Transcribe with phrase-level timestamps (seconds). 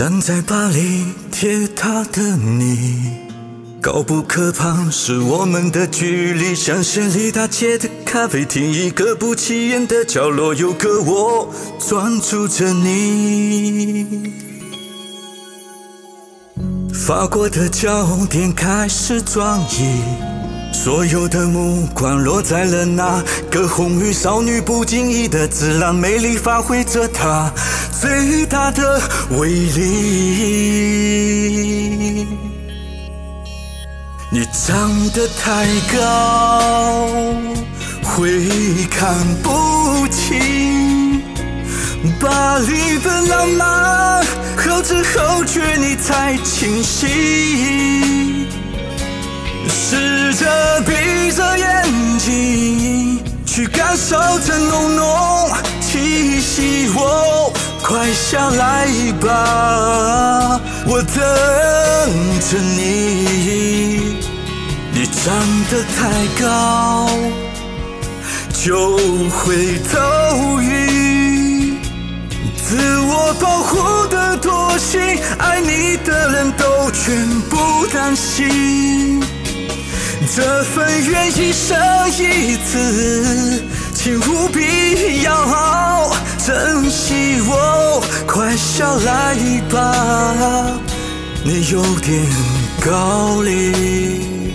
[0.00, 3.18] 站在巴黎铁塔的你，
[3.82, 6.54] 高不可攀，是我们的距离。
[6.54, 14.32] 香榭丽大街的咖啡厅，一个不起眼的角落，有个我专注着你。
[16.94, 20.00] 法国的焦点开始转移，
[20.82, 27.52] 所有的目光落在了那个红衣少女，不经意的自然魅力，发挥着她
[28.00, 28.98] 最大的
[29.38, 30.66] 威力。
[34.30, 37.02] 你长得太高，
[38.02, 38.48] 会
[38.90, 41.20] 看不清
[42.18, 44.24] 巴黎的浪漫。
[44.56, 48.19] 后知后觉，你才清醒。
[49.90, 50.46] 试着
[50.86, 51.84] 闭着眼
[52.16, 56.86] 睛，去感受这浓浓气息。
[56.94, 57.52] 哦，
[57.82, 58.86] 快下来
[59.20, 61.18] 吧，我等
[62.38, 64.14] 着你。
[64.92, 65.34] 你站
[65.68, 65.98] 得太
[66.40, 67.10] 高，
[68.52, 68.96] 就
[69.28, 71.80] 会头晕，
[72.64, 75.00] 自我保护的多心，
[75.38, 79.20] 爱你的人都全部担心。
[80.32, 81.76] 这份缘一生
[82.12, 86.08] 一次，请务必要
[86.46, 87.40] 珍惜。
[87.48, 89.34] 我，快下来
[89.68, 90.80] 吧，
[91.42, 92.24] 你有点
[92.80, 94.54] 高丽。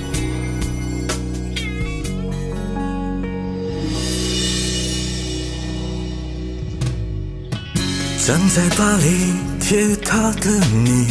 [8.26, 11.06] 站在巴黎铁塔的你，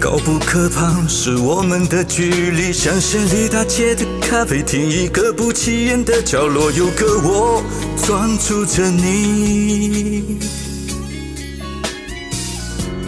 [0.00, 2.72] 高不可攀，是我们的距离。
[2.72, 7.62] 香榭丽大街的咖啡厅，一个不起眼的角落，有个我
[8.04, 10.38] 专注着你。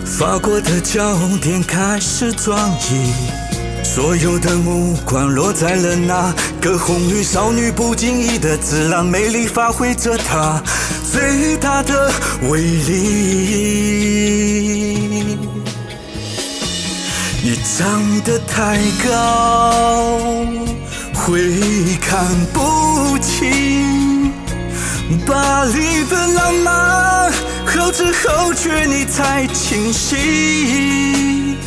[0.04, 2.58] 法国的焦点开始转
[2.90, 3.12] 移，
[3.84, 10.62] 所有的目光落在了那个红衣少女，不经意的自然魅力，发挥着她
[11.12, 12.10] 最大的
[12.48, 14.05] 威力。
[17.78, 20.14] 长得太高，
[21.12, 21.42] 会
[22.00, 24.32] 看不清
[25.26, 27.30] 巴黎的浪漫。
[27.66, 31.58] 后知后觉，你才清醒。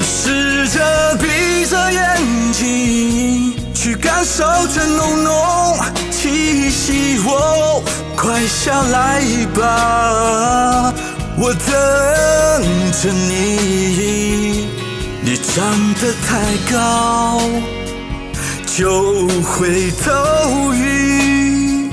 [0.00, 2.16] 试着闭着眼
[2.54, 5.78] 睛，去感受这浓浓
[6.10, 7.18] 气息。
[7.26, 7.82] 哦，
[8.16, 9.20] 快下来
[9.54, 10.90] 吧，
[11.36, 11.62] 我等
[12.92, 14.74] 着你。
[15.56, 17.40] 你长得太高，
[18.66, 21.90] 就会头晕，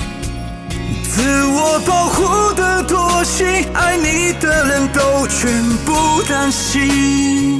[1.10, 7.58] 自我保护的多心，爱你的人都全部担心。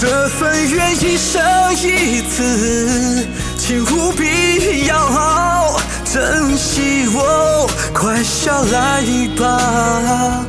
[0.00, 1.40] 这份缘一生
[1.76, 7.06] 一次，请务必要珍惜。
[7.14, 9.04] 哦，快下来
[9.38, 10.44] 吧，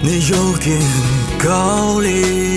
[0.00, 0.80] 你有点
[1.44, 2.53] 高龄。